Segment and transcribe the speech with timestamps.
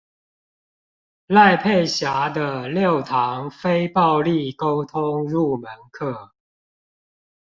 [1.27, 6.31] 賴佩霞的六堂非暴力溝通入門課